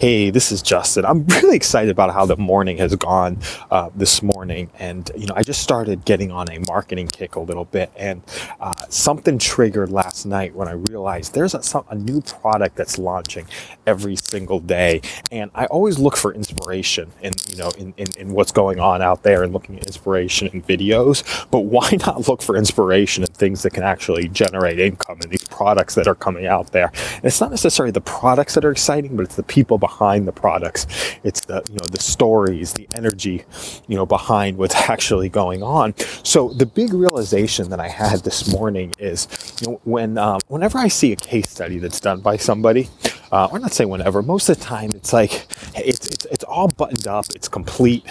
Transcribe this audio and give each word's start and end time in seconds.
Hey, 0.00 0.30
this 0.30 0.50
is 0.50 0.62
Justin. 0.62 1.04
I'm 1.04 1.26
really 1.42 1.54
excited 1.54 1.90
about 1.90 2.14
how 2.14 2.24
the 2.24 2.38
morning 2.38 2.78
has 2.78 2.96
gone 2.96 3.36
uh, 3.70 3.90
this 3.94 4.22
morning. 4.22 4.70
And, 4.78 5.10
you 5.14 5.26
know, 5.26 5.34
I 5.36 5.42
just 5.42 5.60
started 5.60 6.06
getting 6.06 6.30
on 6.30 6.50
a 6.50 6.58
marketing 6.60 7.06
kick 7.08 7.34
a 7.34 7.40
little 7.40 7.66
bit. 7.66 7.92
And 7.96 8.22
uh, 8.60 8.72
something 8.88 9.38
triggered 9.38 9.90
last 9.90 10.24
night 10.24 10.54
when 10.54 10.68
I 10.68 10.72
realized 10.88 11.34
there's 11.34 11.52
a, 11.52 11.62
some, 11.62 11.84
a 11.90 11.94
new 11.94 12.22
product 12.22 12.76
that's 12.76 12.96
launching 12.96 13.46
every 13.86 14.16
single 14.16 14.58
day. 14.58 15.02
And 15.30 15.50
I 15.54 15.66
always 15.66 15.98
look 15.98 16.16
for 16.16 16.32
inspiration 16.32 17.12
in, 17.20 17.34
you 17.50 17.58
know, 17.58 17.68
in, 17.76 17.92
in, 17.98 18.06
in 18.16 18.32
what's 18.32 18.52
going 18.52 18.80
on 18.80 19.02
out 19.02 19.22
there 19.22 19.42
and 19.42 19.52
looking 19.52 19.76
at 19.76 19.86
inspiration 19.86 20.48
in 20.48 20.62
videos. 20.62 21.46
But 21.50 21.66
why 21.66 21.90
not 22.06 22.26
look 22.26 22.40
for 22.40 22.56
inspiration 22.56 23.22
in 23.22 23.30
things 23.34 23.64
that 23.64 23.74
can 23.74 23.82
actually 23.82 24.28
generate 24.28 24.80
income 24.80 25.18
in 25.22 25.28
these 25.28 25.44
products 25.60 25.94
that 25.94 26.06
are 26.06 26.14
coming 26.14 26.46
out 26.46 26.72
there? 26.72 26.90
And 27.16 27.24
it's 27.26 27.38
not 27.38 27.50
necessarily 27.50 27.90
the 27.90 28.00
products 28.00 28.54
that 28.54 28.64
are 28.64 28.70
exciting, 28.70 29.14
but 29.14 29.24
it's 29.24 29.36
the 29.36 29.42
people 29.42 29.76
behind 29.76 30.26
the 30.26 30.32
products. 30.32 30.86
It's 31.22 31.40
the, 31.44 31.62
you 31.68 31.74
know, 31.74 31.84
the 31.90 32.00
stories, 32.00 32.72
the 32.72 32.88
energy, 32.94 33.44
you 33.86 33.96
know, 33.96 34.06
behind 34.06 34.56
what's 34.56 34.74
actually 34.94 35.28
going 35.28 35.62
on. 35.62 35.94
So 36.24 36.48
the 36.48 36.64
big 36.64 36.94
realization 36.94 37.68
that 37.68 37.78
I 37.78 37.88
had 37.88 38.20
this 38.20 38.50
morning 38.50 38.94
is, 38.98 39.28
you 39.60 39.66
know, 39.66 39.80
when, 39.84 40.16
um, 40.16 40.40
whenever 40.48 40.78
I 40.78 40.88
see 40.88 41.12
a 41.12 41.16
case 41.16 41.50
study 41.50 41.78
that's 41.78 42.00
done 42.00 42.20
by 42.20 42.38
somebody, 42.38 42.88
uh, 43.30 43.48
or 43.52 43.58
not 43.58 43.72
say 43.72 43.84
whenever, 43.84 44.22
most 44.22 44.48
of 44.48 44.58
the 44.58 44.64
time 44.64 44.90
it's 44.94 45.12
like, 45.12 45.46
it's, 45.76 46.06
it's, 46.06 46.24
it's 46.24 46.39
all 46.50 46.68
buttoned 46.68 47.06
up, 47.06 47.26
it's 47.34 47.48
complete, 47.48 48.04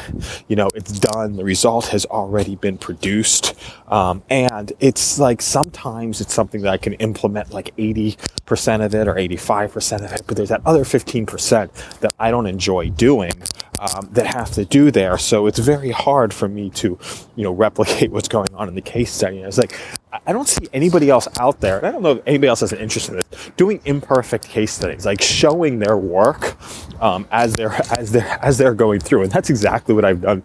you 0.48 0.56
know, 0.56 0.70
it's 0.76 0.98
done, 1.00 1.36
the 1.36 1.44
result 1.44 1.88
has 1.88 2.06
already 2.06 2.56
been 2.56 2.78
produced. 2.78 3.54
Um, 3.88 4.24
and 4.30 4.72
it's 4.80 5.20
like 5.20 5.42
sometimes 5.42 6.22
it's 6.22 6.34
something 6.34 6.62
that 6.62 6.72
I 6.72 6.78
can 6.78 6.94
implement 6.94 7.52
like 7.52 7.76
80% 7.78 8.86
of 8.86 8.96
it 8.96 9.08
or 9.08 9.16
85% 9.16 10.06
of 10.06 10.12
it, 10.14 10.22
but 10.26 10.38
there's 10.38 10.50
that 10.50 10.62
other 10.66 10.84
15% 10.84 12.00
that 12.00 12.14
I 12.20 12.32
don't 12.32 12.48
enjoy 12.48 12.90
doing. 12.90 13.34
Um, 13.80 14.10
that 14.12 14.26
have 14.26 14.52
to 14.56 14.66
do 14.66 14.92
there. 14.92 15.18
So 15.18 15.48
it's 15.48 15.60
very 15.60 15.92
hard 15.92 16.34
for 16.34 16.50
me 16.50 16.70
to, 16.72 17.00
you 17.38 17.44
know, 17.46 17.54
replicate 17.54 18.12
what's 18.12 18.28
going 18.28 18.54
on 18.54 18.68
in 18.68 18.76
the 18.76 18.82
case 18.82 19.10
study. 19.10 19.42
And 19.42 19.58
like, 19.58 19.80
I 20.26 20.34
don't 20.34 20.48
see 20.48 20.68
anybody 20.74 21.10
else 21.10 21.28
out 21.40 21.60
there, 21.60 21.78
and 21.78 21.88
I 21.88 21.92
don't 21.92 22.02
know 22.04 22.12
if 22.14 22.24
anybody 22.28 22.48
else 22.48 22.62
has 22.62 22.72
an 22.72 22.80
interest 22.80 23.10
in 23.10 23.16
this, 23.16 23.52
doing 23.58 23.82
imperfect 23.86 24.48
case 24.48 24.72
studies, 24.72 25.06
like 25.06 25.22
showing 25.22 25.80
their 25.80 25.98
work 25.98 26.58
um, 27.02 27.28
as 27.32 27.54
they're 27.54 27.74
as 27.92 28.12
they're 28.12 28.40
as 28.42 28.58
they're 28.58 28.74
going 28.74 29.00
through, 29.00 29.24
and 29.24 29.32
that's 29.32 29.50
exactly 29.50 29.96
what 29.96 30.06
I've 30.06 30.22
done 30.22 30.44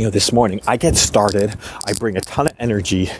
you 0.00 0.06
know, 0.06 0.10
this 0.10 0.32
morning, 0.32 0.62
I 0.66 0.78
get 0.78 0.96
started, 0.96 1.54
I 1.86 1.92
bring 1.92 2.16
a 2.16 2.22
ton 2.22 2.46
of 2.46 2.54
energy 2.58 3.10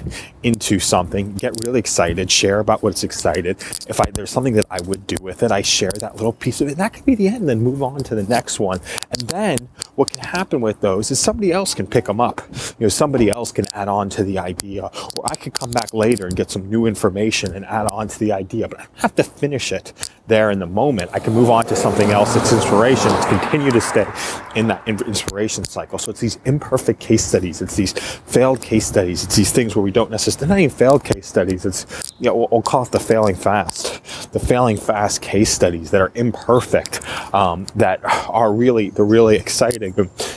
into 0.42 0.78
something, 0.78 1.34
get 1.34 1.52
really 1.66 1.78
excited, 1.78 2.30
share 2.30 2.58
about 2.58 2.82
what's 2.82 3.04
excited. 3.04 3.58
If 3.86 4.00
I, 4.00 4.10
there's 4.10 4.30
something 4.30 4.54
that 4.54 4.64
I 4.70 4.80
would 4.82 5.06
do 5.06 5.16
with 5.20 5.42
it, 5.42 5.52
I 5.52 5.60
share 5.60 5.90
that 6.00 6.16
little 6.16 6.32
piece 6.32 6.62
of 6.62 6.68
it. 6.68 6.78
That 6.78 6.94
could 6.94 7.04
be 7.04 7.14
the 7.14 7.28
end, 7.28 7.50
then 7.50 7.60
move 7.60 7.82
on 7.82 8.02
to 8.04 8.14
the 8.14 8.22
next 8.22 8.58
one. 8.58 8.80
And 9.10 9.20
then 9.28 9.58
what 10.00 10.10
can 10.10 10.24
happen 10.24 10.62
with 10.62 10.80
those 10.80 11.10
is 11.10 11.20
somebody 11.20 11.52
else 11.52 11.74
can 11.74 11.86
pick 11.86 12.06
them 12.06 12.22
up. 12.22 12.40
You 12.78 12.86
know, 12.86 12.88
somebody 12.88 13.28
else 13.28 13.52
can 13.52 13.66
add 13.74 13.86
on 13.86 14.08
to 14.16 14.24
the 14.24 14.38
idea, 14.38 14.84
or 14.84 15.30
I 15.30 15.34
could 15.34 15.52
come 15.52 15.70
back 15.72 15.92
later 15.92 16.24
and 16.24 16.34
get 16.34 16.50
some 16.50 16.70
new 16.70 16.86
information 16.86 17.54
and 17.54 17.66
add 17.66 17.86
on 17.86 18.08
to 18.08 18.18
the 18.18 18.32
idea, 18.32 18.66
but 18.66 18.80
I 18.80 18.86
have 18.94 19.14
to 19.16 19.22
finish 19.22 19.72
it 19.72 19.92
there 20.26 20.50
in 20.52 20.58
the 20.58 20.66
moment. 20.66 21.10
I 21.12 21.18
can 21.18 21.34
move 21.34 21.50
on 21.50 21.66
to 21.66 21.76
something 21.76 22.12
else 22.12 22.34
that's 22.34 22.50
inspiration 22.50 23.10
to 23.10 23.26
continue 23.28 23.70
to 23.72 23.80
stay 23.80 24.06
in 24.54 24.68
that 24.68 24.88
inspiration 24.88 25.64
cycle. 25.64 25.98
So 25.98 26.10
it's 26.10 26.20
these 26.20 26.38
imperfect 26.46 26.98
case 26.98 27.22
studies. 27.22 27.60
It's 27.60 27.76
these 27.76 27.92
failed 27.92 28.62
case 28.62 28.86
studies. 28.86 29.24
It's 29.24 29.36
these 29.36 29.52
things 29.52 29.76
where 29.76 29.82
we 29.82 29.90
don't 29.90 30.10
necessarily, 30.10 30.48
not 30.48 30.60
even 30.60 30.74
failed 30.74 31.04
case 31.04 31.26
studies. 31.26 31.66
It's, 31.66 32.14
you 32.20 32.30
know, 32.30 32.36
we'll, 32.36 32.48
we'll 32.50 32.62
call 32.62 32.84
it 32.84 32.92
the 32.92 33.00
failing 33.00 33.34
fast, 33.34 34.00
the 34.32 34.40
failing 34.40 34.76
fast 34.76 35.22
case 35.22 35.50
studies 35.50 35.90
that 35.90 36.00
are 36.00 36.12
imperfect, 36.14 37.00
um, 37.34 37.66
that 37.76 38.00
are 38.28 38.52
really, 38.52 38.90
they're 38.90 39.04
really 39.04 39.36
exciting. 39.36 39.94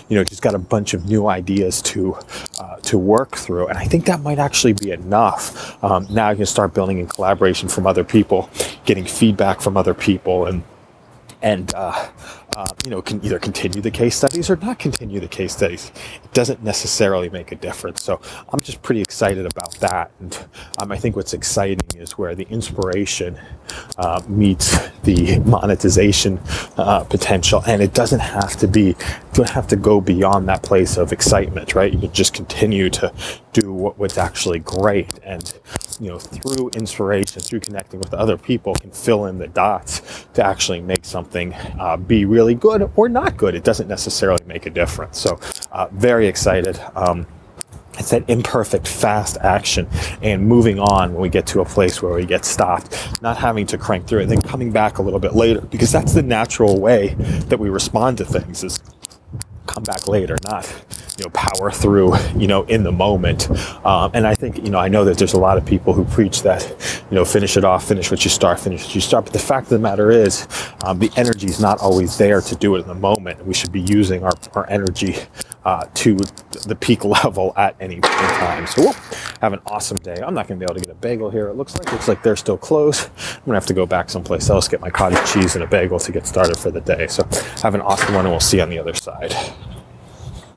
You 0.10 0.18
know, 0.18 0.24
just 0.24 0.42
got 0.42 0.56
a 0.56 0.60
bunch 0.60 0.94
of 0.94 1.06
new 1.06 1.28
ideas 1.28 1.82
to, 1.84 2.18
uh, 2.60 2.78
to 2.78 2.98
work 2.98 3.36
through. 3.36 3.68
And 3.68 3.78
I 3.78 3.86
think 3.86 4.06
that 4.06 4.22
might 4.22 4.40
actually 4.40 4.74
be 4.74 4.92
enough. 4.92 5.84
Um, 5.84 6.08
now 6.10 6.30
you 6.30 6.38
can 6.38 6.46
start 6.46 6.74
building 6.74 7.00
in 7.00 7.08
collaboration 7.08 7.70
from 7.70 7.88
other 7.88 8.04
people, 8.04 8.50
getting 8.86 9.06
feedback 9.06 9.62
from 9.62 9.78
other 9.78 9.94
people 9.94 10.46
and, 10.46 10.64
and 11.44 11.74
uh, 11.76 12.10
uh, 12.56 12.68
you 12.86 12.90
know, 12.90 13.02
can 13.02 13.24
either 13.24 13.38
continue 13.38 13.82
the 13.82 13.92
case 13.92 14.16
studies 14.16 14.50
or 14.50 14.56
not 14.58 14.80
continue 14.80 15.20
the 15.20 15.28
case 15.28 15.54
studies. 15.54 15.92
It 16.24 16.34
doesn't 16.34 16.64
necessarily 16.64 17.30
make 17.30 17.52
a 17.52 17.56
difference. 17.56 18.02
So 18.02 18.22
I'm 18.52 18.62
just 18.62 18.82
pretty 18.82 19.02
excited 19.02 19.46
about 19.46 19.74
that. 19.80 20.12
And 20.20 20.48
um, 20.80 20.92
I 20.92 20.98
think 20.98 21.16
what's 21.16 21.34
exciting 21.34 22.00
is 22.00 22.18
where 22.18 22.34
the 22.34 22.48
inspiration 22.50 23.38
uh, 23.98 24.22
meets 24.28 24.90
the 25.00 25.40
monetization 25.40 26.40
uh, 26.78 27.04
potential, 27.04 27.62
and 27.68 27.82
it 27.82 27.94
doesn't 27.94 28.22
have 28.22 28.56
to 28.58 28.68
be, 28.68 28.88
you 28.88 28.96
don't 29.34 29.50
have 29.50 29.68
to 29.68 29.76
go 29.76 30.00
beyond 30.00 30.48
that 30.48 30.64
place 30.64 30.98
of 30.98 31.12
excitement, 31.12 31.76
right? 31.76 31.92
You 31.92 32.00
can 32.00 32.14
just 32.14 32.34
continue 32.34 32.90
to 32.92 33.12
do 33.52 33.74
what, 33.74 33.98
what's 33.98 34.18
actually 34.18 34.60
great, 34.60 35.10
and 35.24 35.54
you 36.00 36.10
know, 36.10 36.20
through 36.20 36.70
inspiration, 36.76 37.42
through 37.42 37.60
connecting 37.62 38.00
with 38.00 38.14
other 38.14 38.38
people, 38.38 38.74
can 38.76 38.92
fill 38.92 39.26
in 39.26 39.38
the 39.38 39.48
dots 39.48 40.26
to 40.34 40.46
actually 40.46 40.82
make 40.82 41.06
something 41.06 41.54
uh, 41.80 41.98
be 41.98 42.26
really 42.26 42.56
good 42.56 42.90
or 42.96 43.10
not 43.10 43.38
good. 43.38 43.56
It 43.56 43.64
doesn't 43.64 43.88
necessarily 43.88 44.44
make 44.46 44.66
a 44.66 44.70
difference. 44.70 45.20
So, 45.20 45.40
uh, 45.72 45.88
very 45.92 46.28
excited. 46.28 46.80
Um, 46.96 47.28
it's 48.00 48.10
that 48.10 48.28
imperfect, 48.28 48.88
fast 48.88 49.38
action 49.42 49.88
and 50.22 50.46
moving 50.48 50.80
on 50.80 51.14
when 51.14 51.22
we 51.22 51.30
get 51.30 51.46
to 51.48 51.62
a 51.62 51.66
place 51.66 52.02
where 52.02 52.14
we 52.14 52.26
get 52.26 52.44
stopped, 52.44 53.22
not 53.22 53.38
having 53.38 53.68
to 53.68 53.78
crank 53.78 54.08
through 54.08 54.20
it, 54.20 54.24
and 54.24 54.32
then 54.32 54.42
coming 54.42 54.72
back 54.72 54.98
a 54.98 55.02
little 55.02 55.20
bit 55.20 55.36
later 55.36 55.62
because 55.62 55.92
that's 55.92 56.14
the 56.14 56.24
natural 56.24 56.80
way 56.80 57.10
that 57.50 57.60
we 57.60 57.70
respond 57.70 58.18
to 58.18 58.26
things 58.26 58.64
is 58.64 58.82
come 59.68 59.84
back 59.84 60.08
later, 60.08 60.38
not 60.44 60.66
you 61.18 61.24
know 61.24 61.30
power 61.32 61.72
through 61.72 62.16
you 62.36 62.48
know 62.48 62.64
in 62.64 62.84
the 62.84 62.92
moment. 62.92 63.50
Um, 63.86 64.12
and 64.14 64.26
I 64.26 64.36
think 64.36 64.58
you 64.58 64.70
know 64.70 64.80
I 64.80 64.88
know 64.88 65.06
that 65.06 65.18
there's 65.18 65.34
a 65.34 65.40
lot 65.40 65.58
of 65.58 65.66
people 65.66 65.94
who 65.94 66.06
preach 66.06 66.44
that 66.44 66.64
you 67.10 67.16
know 67.16 67.26
finish 67.26 67.58
it 67.58 67.64
off, 67.64 67.88
finish 67.88 68.10
what 68.12 68.24
you 68.24 68.30
start, 68.30 68.60
finish 68.60 68.84
what 68.86 68.96
you 68.96 69.02
start. 69.02 69.26
But 69.26 69.34
the 69.34 69.40
fact 69.40 69.66
of 69.66 69.72
the 69.72 69.80
matter 69.80 70.12
is, 70.12 70.48
um, 70.84 71.00
the 71.00 71.12
energy 71.16 71.48
is 71.48 71.60
not 71.60 71.80
always 71.80 72.18
there 72.18 72.42
to 72.42 72.56
do 72.56 72.76
it 72.76 72.82
in 72.82 72.88
the 72.88 72.96
moment. 72.96 73.46
We 73.46 73.54
should 73.54 73.72
be 73.72 73.82
using 73.82 74.24
our, 74.24 74.34
our 74.54 74.70
energy 74.70 75.16
uh, 75.66 75.86
to 75.94 76.18
the 76.68 76.76
peak 76.76 77.06
level 77.24 77.54
at 77.58 77.76
any 77.80 78.00
time. 78.02 78.68
So 78.68 78.84
we'll 78.84 78.94
have 79.42 79.54
an 79.54 79.62
awesome 79.68 79.98
day. 79.98 80.16
I'm 80.16 80.34
not 80.34 80.48
going 80.48 80.60
to 80.60 80.66
be 80.66 80.70
able 80.70 80.80
to 80.80 80.86
get 80.86 80.92
a 80.92 81.00
bagel 81.00 81.30
here. 81.30 81.48
It 81.48 81.56
looks 81.56 81.76
like 81.76 81.92
looks 81.92 82.08
like 82.08 82.24
they're 82.24 82.36
still 82.36 82.58
closed. 82.58 83.10
I'm 83.18 83.46
going 83.46 83.54
to 83.54 83.54
have 83.56 83.66
to 83.68 83.74
go 83.74 83.86
back 83.86 84.10
someplace 84.10 84.50
else 84.50 84.68
get 84.68 84.82
my 84.82 84.90
cottage 84.90 85.32
cheese 85.32 85.56
and 85.56 85.64
a 85.64 85.68
bagel 85.68 86.00
to 86.00 86.12
get 86.12 86.26
started 86.26 86.58
for 86.58 86.72
the 86.72 86.82
day. 86.82 87.08
So 87.08 87.28
have 87.62 87.76
an 87.76 87.82
awesome 87.82 88.16
one, 88.16 88.26
and 88.26 88.34
we'll 88.34 88.40
see 88.40 88.58
you 88.58 88.64
on 88.64 88.70
the 88.70 88.80
other 88.80 88.94
side. 88.94 89.34